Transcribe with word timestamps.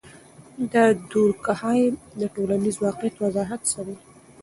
د 0.73 0.75
دورکهايم 1.11 1.93
د 2.19 2.21
ټولنیز 2.35 2.75
واقعیت 2.85 3.15
وضاحت 3.23 3.61
څه 3.71 3.79
دی؟ 3.87 3.95